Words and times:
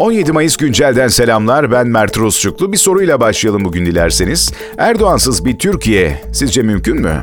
17 0.00 0.32
Mayıs 0.32 0.56
güncelden 0.56 1.08
selamlar. 1.08 1.72
Ben 1.72 1.88
Mert 1.88 2.18
Rusçuklu. 2.18 2.72
Bir 2.72 2.76
soruyla 2.76 3.20
başlayalım 3.20 3.64
bugün 3.64 3.86
dilerseniz. 3.86 4.52
Erdoğansız 4.78 5.44
bir 5.44 5.58
Türkiye 5.58 6.22
sizce 6.32 6.62
mümkün 6.62 6.96
mü? 6.96 7.22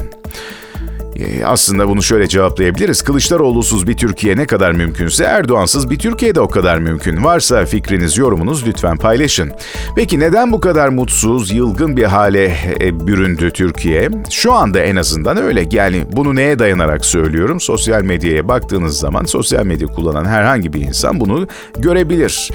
Ee, 1.19 1.45
Aslında 1.45 1.87
bunu 1.87 2.03
şöyle 2.03 2.27
cevaplayabiliriz. 2.27 3.01
Kılıçdaroğlu'suz 3.01 3.87
bir 3.87 3.97
Türkiye 3.97 4.37
ne 4.37 4.45
kadar 4.45 4.71
mümkünse 4.71 5.23
Erdoğansız 5.23 5.89
bir 5.89 5.99
Türkiye 5.99 6.35
de 6.35 6.39
o 6.39 6.47
kadar 6.47 6.77
mümkün. 6.77 7.23
Varsa 7.23 7.65
fikriniz, 7.65 8.17
yorumunuz 8.17 8.67
lütfen 8.67 8.97
paylaşın. 8.97 9.51
Peki 9.95 10.19
neden 10.19 10.51
bu 10.51 10.59
kadar 10.59 10.89
mutsuz, 10.89 11.51
yılgın 11.51 11.97
bir 11.97 12.03
hale 12.03 12.57
e, 12.81 13.07
büründü 13.07 13.51
Türkiye? 13.51 14.09
Şu 14.31 14.53
anda 14.53 14.79
en 14.79 14.95
azından 14.95 15.37
öyle. 15.37 15.67
Yani 15.71 16.03
bunu 16.11 16.35
neye 16.35 16.59
dayanarak 16.59 17.05
söylüyorum? 17.05 17.59
Sosyal 17.59 18.01
medyaya 18.01 18.47
baktığınız 18.47 18.99
zaman 18.99 19.25
sosyal 19.25 19.65
medya 19.65 19.87
kullanan 19.87 20.25
herhangi 20.25 20.73
bir 20.73 20.81
insan 20.81 21.19
bunu 21.19 21.47
görebilir. 21.77 22.51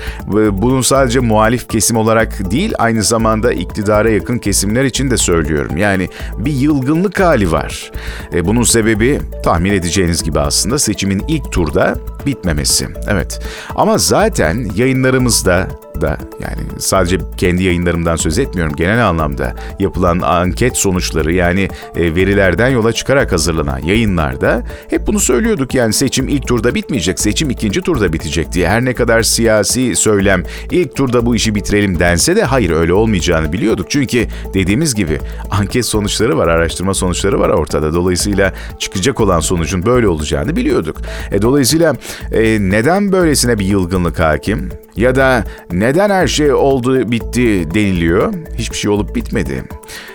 Bunun 0.52 0.80
sadece 0.80 1.20
muhalif 1.20 1.68
kesim 1.68 1.96
olarak 1.96 2.50
değil, 2.50 2.72
aynı 2.78 3.02
zamanda 3.02 3.52
iktidara 3.52 4.10
yakın 4.10 4.38
kesimler 4.38 4.84
için 4.84 5.10
de 5.10 5.16
söylüyorum. 5.16 5.76
Yani 5.76 6.08
bir 6.38 6.52
yılgınlık 6.52 7.20
hali 7.20 7.52
var. 7.52 7.90
E, 8.32 8.46
bunun 8.52 8.62
sebebi 8.62 9.20
tahmin 9.42 9.72
edeceğiniz 9.72 10.22
gibi 10.22 10.40
aslında 10.40 10.78
seçimin 10.78 11.24
ilk 11.28 11.52
turda 11.52 11.96
bitmemesi. 12.26 12.88
Evet. 13.08 13.40
Ama 13.74 13.98
zaten 13.98 14.70
yayınlarımızda 14.76 15.68
da 16.00 16.18
yani 16.40 16.62
sadece 16.78 17.18
kendi 17.36 17.62
yayınlarımdan 17.62 18.16
söz 18.16 18.38
etmiyorum 18.38 18.76
genel 18.76 19.08
anlamda 19.08 19.54
yapılan 19.78 20.20
anket 20.20 20.76
sonuçları 20.76 21.32
yani 21.32 21.68
e, 21.96 22.14
verilerden 22.14 22.68
yola 22.68 22.92
çıkarak 22.92 23.32
hazırlanan 23.32 23.78
yayınlarda 23.78 24.62
hep 24.90 25.06
bunu 25.06 25.20
söylüyorduk 25.20 25.74
yani 25.74 25.92
seçim 25.92 26.28
ilk 26.28 26.46
turda 26.46 26.74
bitmeyecek 26.74 27.20
seçim 27.20 27.50
ikinci 27.50 27.80
turda 27.80 28.12
bitecek 28.12 28.52
diye 28.52 28.68
her 28.68 28.84
ne 28.84 28.94
kadar 28.94 29.22
siyasi 29.22 29.96
söylem 29.96 30.42
ilk 30.70 30.96
turda 30.96 31.26
bu 31.26 31.36
işi 31.36 31.54
bitirelim 31.54 31.98
dense 31.98 32.36
de 32.36 32.44
hayır 32.44 32.70
öyle 32.70 32.92
olmayacağını 32.92 33.52
biliyorduk 33.52 33.90
çünkü 33.90 34.26
dediğimiz 34.54 34.94
gibi 34.94 35.18
anket 35.50 35.86
sonuçları 35.86 36.38
var 36.38 36.48
araştırma 36.48 36.94
sonuçları 36.94 37.40
var 37.40 37.48
ortada 37.48 37.94
dolayısıyla 37.94 38.41
çıkacak 38.78 39.20
olan 39.20 39.40
sonucun 39.40 39.86
böyle 39.86 40.08
olacağını 40.08 40.56
biliyorduk. 40.56 40.96
E, 41.32 41.42
dolayısıyla 41.42 41.94
e, 42.32 42.58
neden 42.60 43.12
böylesine 43.12 43.58
bir 43.58 43.64
yılgınlık 43.64 44.18
hakim 44.18 44.68
ya 44.96 45.14
da 45.14 45.44
neden 45.72 46.10
her 46.10 46.28
şey 46.28 46.52
oldu 46.52 47.12
bitti 47.12 47.74
deniliyor? 47.74 48.34
Hiçbir 48.54 48.76
şey 48.76 48.90
olup 48.90 49.16
bitmedi. 49.16 49.64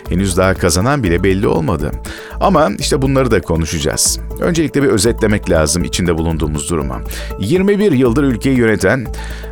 Henüz 0.09 0.37
daha 0.37 0.53
kazanan 0.53 1.03
bile 1.03 1.23
belli 1.23 1.47
olmadı. 1.47 1.91
Ama 2.39 2.69
işte 2.79 3.01
bunları 3.01 3.31
da 3.31 3.41
konuşacağız. 3.41 4.19
Öncelikle 4.39 4.83
bir 4.83 4.87
özetlemek 4.87 5.49
lazım 5.49 5.83
içinde 5.83 6.17
bulunduğumuz 6.17 6.69
durumu. 6.69 6.95
21 7.39 7.91
yıldır 7.91 8.23
ülkeyi 8.23 8.57
yöneten 8.57 9.07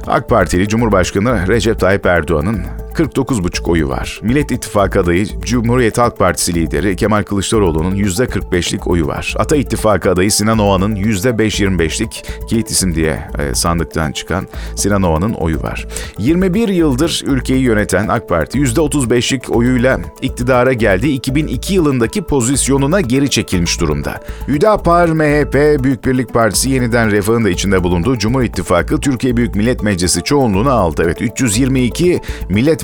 AK 0.07 0.29
Partili 0.29 0.67
Cumhurbaşkanı 0.67 1.47
Recep 1.47 1.79
Tayyip 1.79 2.05
Erdoğan'ın 2.05 2.61
49,5 2.95 3.71
oyu 3.71 3.89
var. 3.89 4.19
Millet 4.23 4.51
İttifakı 4.51 4.99
adayı 4.99 5.25
Cumhuriyet 5.41 5.97
Halk 5.97 6.17
Partisi 6.17 6.53
lideri 6.53 6.95
Kemal 6.95 7.23
Kılıçdaroğlu'nun 7.23 7.95
%45'lik 7.95 8.87
oyu 8.87 9.07
var. 9.07 9.35
Ata 9.37 9.55
İttifakı 9.55 10.11
adayı 10.11 10.31
Sinan 10.31 10.59
Oğan'ın 10.59 10.95
%5-25'lik 10.95 12.25
kilit 12.47 12.71
isim 12.71 12.95
diye 12.95 13.29
e, 13.39 13.55
sandıktan 13.55 14.11
çıkan 14.11 14.47
Sinan 14.75 15.03
Oğan'ın 15.03 15.33
oyu 15.33 15.61
var. 15.61 15.87
21 16.17 16.69
yıldır 16.69 17.21
ülkeyi 17.25 17.61
yöneten 17.61 18.07
AK 18.07 18.29
Parti 18.29 18.59
%35'lik 18.59 19.55
oyuyla 19.55 19.99
iktidara 20.21 20.73
geldiği 20.73 21.13
2002 21.13 21.73
yılındaki 21.73 22.21
pozisyonuna 22.21 23.01
geri 23.01 23.29
çekilmiş 23.29 23.81
durumda. 23.81 24.21
Hüdapar, 24.47 25.09
MHP, 25.09 25.83
Büyük 25.83 26.05
Birlik 26.05 26.33
Partisi 26.33 26.69
yeniden 26.69 27.11
refahın 27.11 27.45
da 27.45 27.49
içinde 27.49 27.83
bulunduğu 27.83 28.17
Cumhur 28.17 28.43
İttifakı 28.43 28.99
Türkiye 28.99 29.37
Büyük 29.37 29.55
Millet 29.55 29.83
Meclisi 29.83 30.23
çoğunluğunu 30.23 30.71
aldı. 30.71 31.01
Evet 31.05 31.21
322 31.21 32.21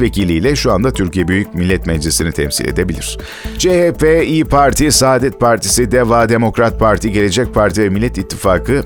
milletvekiliyle 0.01 0.55
şu 0.55 0.71
anda 0.71 0.93
Türkiye 0.93 1.27
Büyük 1.27 1.55
Millet 1.55 1.85
Meclisi'ni 1.85 2.31
temsil 2.31 2.67
edebilir. 2.67 3.17
CHP, 3.57 4.03
İyi 4.25 4.45
Parti, 4.45 4.91
Saadet 4.91 5.39
Partisi, 5.39 5.91
Deva, 5.91 6.29
Demokrat 6.29 6.79
Parti, 6.79 7.11
Gelecek 7.11 7.53
Parti 7.53 7.83
ve 7.83 7.89
Millet 7.89 8.17
İttifakı 8.17 8.83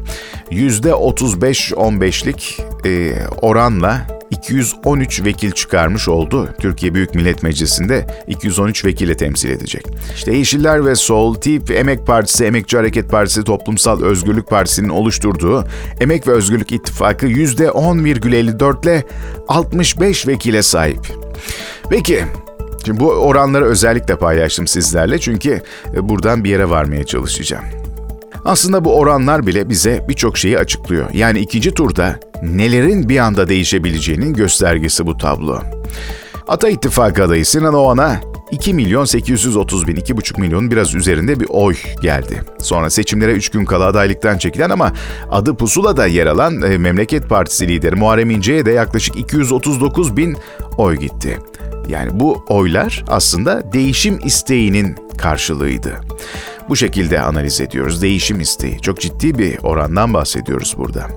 %35-15'lik 0.52 2.60
e, 2.86 3.14
oranla 3.42 4.15
213 4.32 5.26
vekil 5.26 5.52
çıkarmış 5.52 6.08
oldu. 6.08 6.50
Türkiye 6.60 6.94
Büyük 6.94 7.16
Millet 7.16 7.44
Meclisi'nde 7.44 8.08
213 8.28 8.86
vekile 8.86 9.18
temsil 9.18 9.50
edecek. 9.50 9.86
İşte 10.16 10.36
Yeşiller 10.36 10.86
ve 10.86 10.96
Sol, 10.96 11.36
TİP, 11.36 11.72
Emek 11.72 12.08
Partisi, 12.08 12.46
Emekçi 12.46 12.78
Hareket 12.78 13.10
Partisi, 13.10 13.44
Toplumsal 13.44 14.02
Özgürlük 14.02 14.50
Partisi'nin 14.50 14.90
oluşturduğu 14.90 15.68
Emek 16.00 16.28
ve 16.28 16.32
Özgürlük 16.32 16.72
İttifakı 16.72 17.28
%10,54 17.28 18.84
ile 18.84 19.04
65 19.48 20.28
vekile 20.28 20.64
sahip. 20.64 21.08
Peki, 21.90 22.24
Şimdi 22.86 23.00
bu 23.00 23.10
oranları 23.10 23.66
özellikle 23.66 24.16
paylaştım 24.16 24.68
sizlerle 24.68 25.20
çünkü 25.20 25.62
e, 25.96 26.10
buradan 26.10 26.44
bir 26.44 26.50
yere 26.50 26.70
varmaya 26.70 27.04
çalışacağım. 27.04 27.66
Aslında 28.46 28.86
bu 28.86 28.98
oranlar 28.98 29.48
bile 29.48 29.70
bize 29.70 30.06
birçok 30.10 30.38
şeyi 30.38 30.60
açıklıyor. 30.60 31.10
Yani 31.14 31.40
ikinci 31.40 31.72
turda 31.72 32.20
nelerin 32.44 33.10
bir 33.10 33.20
anda 33.20 33.48
değişebileceğinin 33.48 34.34
göstergesi 34.34 35.08
bu 35.08 35.18
tablo. 35.18 35.60
Ata 36.48 36.70
İttifakı 36.70 37.24
adayı 37.24 37.46
Sinan 37.46 37.74
Oğan'a 37.74 38.22
2 38.52 38.74
milyon 38.74 39.06
830 39.06 39.88
bin, 39.88 39.96
2,5 39.96 40.42
milyonun 40.42 40.72
biraz 40.72 40.96
üzerinde 40.96 41.40
bir 41.40 41.48
oy 41.50 41.76
geldi. 42.02 42.42
Sonra 42.60 42.90
seçimlere 42.90 43.32
3 43.32 43.50
gün 43.50 43.66
kala 43.66 43.86
adaylıktan 43.86 44.38
çekilen 44.38 44.70
ama 44.70 44.94
adı 45.32 45.56
pusulada 45.56 46.08
yer 46.08 46.26
alan 46.26 46.62
e, 46.62 46.78
Memleket 46.78 47.30
Partisi 47.30 47.68
lideri 47.68 47.96
Muharrem 47.96 48.30
İnce'ye 48.30 48.66
de 48.66 48.72
yaklaşık 48.72 49.16
239 49.16 50.18
bin 50.18 50.38
oy 50.78 50.96
gitti. 50.96 51.40
Yani 51.90 52.20
bu 52.20 52.46
oylar 52.50 53.04
aslında 53.08 53.74
değişim 53.74 54.20
isteğinin 54.24 54.96
karşılığıydı. 55.18 56.02
Bu 56.70 56.76
şekilde 56.76 57.22
analiz 57.22 57.62
ediyoruz. 57.62 58.02
Değişim 58.02 58.40
isteği. 58.42 58.82
Çok 58.82 59.02
ciddi 59.02 59.38
bir 59.38 59.58
orandan 59.64 60.14
bahsediyoruz 60.14 60.76
burada. 60.78 61.08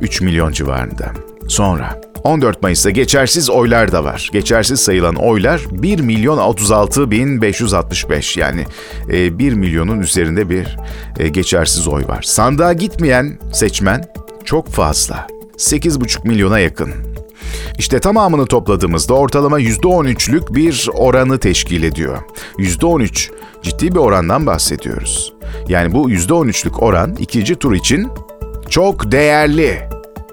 3 0.00 0.20
milyon 0.20 0.52
civarında. 0.52 1.12
Sonra 1.48 2.00
14 2.24 2.62
Mayıs'ta 2.62 2.90
geçersiz 2.90 3.50
oylar 3.50 3.92
da 3.92 4.04
var. 4.04 4.30
Geçersiz 4.32 4.80
sayılan 4.80 5.14
oylar 5.14 5.60
1 5.70 6.00
milyon 6.00 6.38
36 6.38 7.10
bin 7.10 7.42
565 7.42 8.36
yani 8.36 8.64
e, 9.12 9.38
1 9.38 9.52
milyonun 9.52 10.00
üzerinde 10.00 10.50
bir 10.50 10.76
e, 11.18 11.28
geçersiz 11.28 11.88
oy 11.88 12.08
var. 12.08 12.22
Sandığa 12.22 12.72
gitmeyen 12.72 13.38
seçmen 13.52 14.04
çok 14.44 14.68
fazla. 14.68 15.26
8,5 15.58 16.28
milyona 16.28 16.58
yakın. 16.58 17.15
İşte 17.78 18.00
tamamını 18.00 18.46
topladığımızda 18.46 19.14
ortalama 19.14 19.60
%13'lük 19.60 20.54
bir 20.54 20.88
oranı 20.94 21.38
teşkil 21.38 21.82
ediyor. 21.82 22.18
%13 22.58 23.30
ciddi 23.62 23.94
bir 23.94 24.00
orandan 24.00 24.46
bahsediyoruz. 24.46 25.32
Yani 25.68 25.94
bu 25.94 26.10
%13'lük 26.10 26.78
oran 26.78 27.14
ikinci 27.18 27.54
tur 27.54 27.74
için 27.74 28.08
çok 28.68 29.12
değerli. 29.12 29.78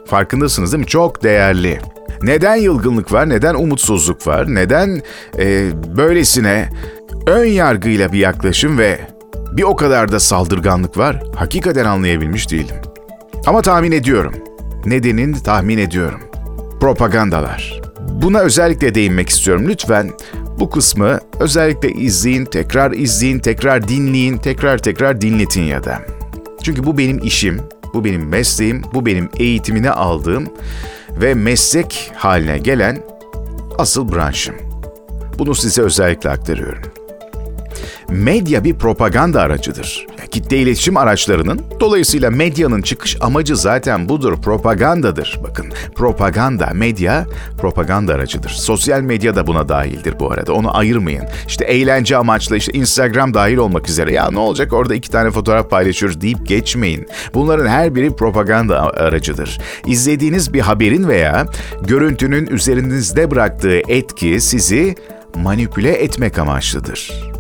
Farkındasınız 0.06 0.72
değil 0.72 0.84
mi? 0.84 0.88
Çok 0.88 1.24
değerli. 1.24 1.80
Neden 2.22 2.56
yılgınlık 2.56 3.14
var? 3.14 3.30
Neden 3.30 3.56
umutsuzluk 3.56 4.28
var? 4.28 4.56
Neden 4.56 5.02
e, 5.40 5.70
böylesine 5.98 6.70
ön 7.28 7.46
yargıyla 7.46 8.12
bir 8.12 8.20
yaklaşım 8.20 8.78
ve 8.78 9.00
bir 9.52 9.64
o 9.64 9.76
kadar 9.76 10.12
da 10.12 10.20
saldırganlık 10.20 10.98
var? 10.98 11.24
Hakikaten 11.36 11.86
anlayabilmiş 11.86 12.52
değilim. 12.52 12.76
Ama 13.48 13.62
tahmin 13.62 13.92
ediyorum. 13.92 14.34
Nedenini 14.86 15.44
tahmin 15.44 15.78
ediyorum 15.78 16.20
propagandalar. 16.84 17.82
Buna 18.10 18.40
özellikle 18.40 18.96
değinmek 18.96 19.30
istiyorum. 19.30 19.66
Lütfen 19.68 20.12
bu 20.60 20.70
kısmı 20.70 21.20
özellikle 21.40 21.92
izleyin, 21.92 22.46
tekrar 22.46 22.92
izleyin, 22.92 23.40
tekrar 23.40 23.88
dinleyin, 23.88 24.38
tekrar 24.38 24.78
tekrar 24.78 25.22
dinletin 25.22 25.62
ya 25.62 25.84
da. 25.84 26.02
Çünkü 26.64 26.84
bu 26.84 26.98
benim 26.98 27.20
işim, 27.24 27.62
bu 27.94 28.06
benim 28.06 28.28
mesleğim, 28.28 28.82
bu 28.94 29.06
benim 29.06 29.30
eğitimine 29.38 29.92
aldığım 29.92 30.48
ve 31.22 31.34
meslek 31.34 32.12
haline 32.16 32.58
gelen 32.58 33.04
asıl 33.78 34.12
branşım. 34.12 34.56
Bunu 35.40 35.56
size 35.56 35.82
özellikle 35.82 36.30
aktarıyorum. 36.30 36.84
Medya 38.10 38.64
bir 38.64 38.76
propaganda 38.76 39.42
aracıdır. 39.42 40.08
Kitle 40.34 40.58
iletişim 40.58 40.98
araçlarının, 40.98 41.62
dolayısıyla 41.80 42.30
medyanın 42.30 42.82
çıkış 42.82 43.18
amacı 43.22 43.56
zaten 43.56 44.10
budur, 44.10 44.42
propagandadır. 44.42 45.40
Bakın, 45.44 45.66
propaganda, 45.96 46.70
medya 46.74 47.26
propaganda 47.58 48.14
aracıdır. 48.14 48.50
Sosyal 48.50 49.02
medya 49.02 49.36
da 49.36 49.48
buna 49.48 49.70
dahildir 49.70 50.20
bu 50.20 50.32
arada, 50.32 50.54
onu 50.54 50.78
ayırmayın. 50.78 51.26
İşte 51.48 51.66
eğlence 51.66 52.18
amaçlı, 52.18 52.58
işte 52.58 52.72
Instagram 52.72 53.34
dahil 53.34 53.58
olmak 53.58 53.90
üzere. 53.90 54.14
Ya 54.14 54.32
ne 54.32 54.40
olacak 54.40 54.74
orada 54.74 54.96
iki 54.96 55.12
tane 55.12 55.32
fotoğraf 55.32 55.70
paylaşıyoruz 55.70 56.22
deyip 56.22 56.48
geçmeyin. 56.48 57.08
Bunların 57.34 57.68
her 57.68 57.96
biri 57.96 58.16
propaganda 58.16 58.82
aracıdır. 58.82 59.60
İzlediğiniz 59.86 60.54
bir 60.54 60.62
haberin 60.62 61.08
veya 61.08 61.46
görüntünün 61.82 62.48
üzerinizde 62.48 63.32
bıraktığı 63.32 63.82
etki 63.88 64.42
sizi 64.42 64.96
manipüle 65.36 65.92
etmek 65.92 66.40
amaçlıdır. 66.40 67.33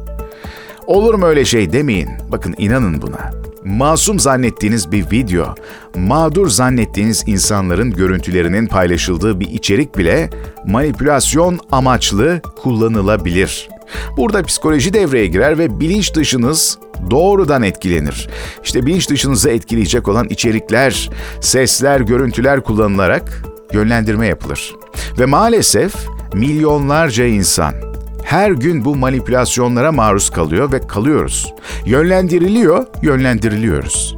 Olur 0.88 1.14
mu 1.14 1.26
öyle 1.26 1.46
şey 1.46 1.74
demeyin. 1.74 2.10
Bakın 2.32 2.56
inanın 2.58 3.02
buna. 3.02 3.32
masum 3.66 4.20
zannettiğiniz 4.20 4.92
bir 4.92 5.12
video, 5.12 5.56
mağdur 5.96 6.50
zannettiğiniz 6.50 7.24
insanların 7.28 7.92
görüntülerinin 7.92 8.68
paylaşıldığı 8.68 9.40
bir 9.40 9.48
içerik 9.48 9.98
bile 9.98 10.30
manipülasyon 10.66 11.60
amaçlı 11.72 12.42
kullanılabilir. 12.62 13.70
Burada 14.18 14.44
psikoloji 14.44 14.94
devreye 14.94 15.28
girer 15.28 15.58
ve 15.58 15.80
bilinç 15.80 16.16
dışınız 16.16 16.78
doğrudan 17.12 17.64
etkilenir. 17.64 18.30
İşte 18.64 18.86
bilinç 18.86 19.10
dışınızı 19.10 19.50
etkileyecek 19.50 20.08
olan 20.08 20.28
içerikler, 20.30 21.10
sesler, 21.42 22.00
görüntüler 22.00 22.62
kullanılarak 22.62 23.44
yönlendirme 23.74 24.28
yapılır. 24.28 24.76
Ve 25.20 25.26
maalesef 25.26 25.94
milyonlarca 26.34 27.26
insan 27.26 27.93
her 28.34 28.52
gün 28.52 28.86
bu 28.86 28.96
manipülasyonlara 28.96 29.92
maruz 29.92 30.30
kalıyor 30.30 30.72
ve 30.72 30.88
kalıyoruz. 30.88 31.54
Yönlendiriliyor, 31.86 32.86
yönlendiriliyoruz. 33.02 34.16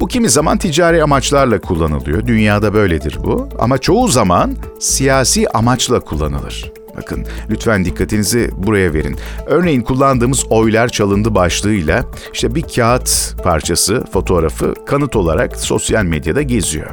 Bu 0.00 0.08
kimi 0.08 0.28
zaman 0.28 0.58
ticari 0.58 1.02
amaçlarla 1.02 1.60
kullanılıyor. 1.60 2.26
Dünyada 2.26 2.74
böyledir 2.74 3.18
bu. 3.24 3.48
Ama 3.58 3.78
çoğu 3.78 4.08
zaman 4.08 4.56
siyasi 4.78 5.48
amaçla 5.48 6.00
kullanılır. 6.00 6.72
Bakın 6.96 7.26
lütfen 7.50 7.84
dikkatinizi 7.84 8.50
buraya 8.56 8.94
verin. 8.94 9.16
Örneğin 9.46 9.80
kullandığımız 9.80 10.44
oylar 10.50 10.88
çalındı 10.88 11.34
başlığıyla 11.34 12.04
işte 12.32 12.54
bir 12.54 12.62
kağıt 12.62 13.36
parçası, 13.42 14.04
fotoğrafı 14.12 14.74
kanıt 14.86 15.16
olarak 15.16 15.56
sosyal 15.56 16.04
medyada 16.04 16.42
geziyor. 16.42 16.90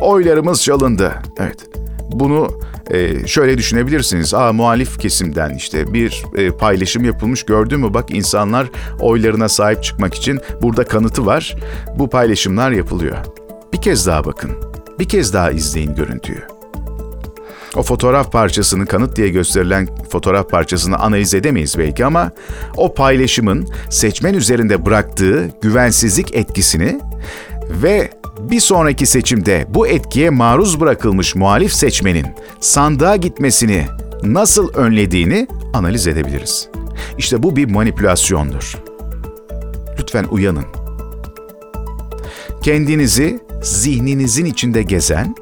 Oylarımız 0.00 0.62
çalındı. 0.62 1.12
Evet. 1.38 1.68
Bunu 2.12 2.60
e, 2.92 3.26
şöyle 3.26 3.58
düşünebilirsiniz. 3.58 4.34
Aa 4.34 4.52
muhalif 4.52 4.98
kesimden 4.98 5.54
işte 5.54 5.92
bir 5.92 6.22
e, 6.36 6.50
paylaşım 6.50 7.04
yapılmış 7.04 7.42
gördün 7.42 7.80
mü 7.80 7.94
bak 7.94 8.10
insanlar 8.10 8.70
oylarına 9.00 9.48
sahip 9.48 9.82
çıkmak 9.82 10.14
için 10.14 10.40
burada 10.62 10.84
kanıtı 10.84 11.26
var. 11.26 11.56
Bu 11.98 12.10
paylaşımlar 12.10 12.70
yapılıyor. 12.70 13.16
Bir 13.72 13.80
kez 13.80 14.06
daha 14.06 14.24
bakın. 14.24 14.50
Bir 14.98 15.08
kez 15.08 15.34
daha 15.34 15.50
izleyin 15.50 15.94
görüntüyü. 15.94 16.42
O 17.76 17.82
fotoğraf 17.82 18.32
parçasını 18.32 18.86
kanıt 18.86 19.16
diye 19.16 19.28
gösterilen 19.28 19.88
fotoğraf 20.10 20.50
parçasını 20.50 20.96
analiz 20.96 21.34
edemeyiz 21.34 21.78
belki 21.78 22.04
ama 22.04 22.30
o 22.76 22.94
paylaşımın 22.94 23.68
seçmen 23.90 24.34
üzerinde 24.34 24.86
bıraktığı 24.86 25.50
güvensizlik 25.62 26.34
etkisini 26.34 27.00
ve 27.82 28.10
bir 28.50 28.60
sonraki 28.60 29.06
seçimde 29.06 29.66
bu 29.68 29.86
etkiye 29.86 30.30
maruz 30.30 30.80
bırakılmış 30.80 31.34
muhalif 31.34 31.72
seçmenin 31.72 32.26
sandığa 32.60 33.16
gitmesini 33.16 33.86
nasıl 34.22 34.74
önlediğini 34.74 35.46
analiz 35.74 36.06
edebiliriz. 36.06 36.68
İşte 37.18 37.42
bu 37.42 37.56
bir 37.56 37.70
manipülasyondur. 37.70 38.76
Lütfen 39.98 40.24
uyanın. 40.24 40.64
Kendinizi 42.62 43.40
zihninizin 43.62 44.44
içinde 44.44 44.82
gezen, 44.82 45.34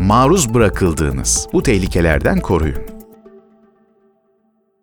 maruz 0.00 0.54
bırakıldığınız 0.54 1.48
bu 1.52 1.62
tehlikelerden 1.62 2.40
koruyun. 2.40 2.93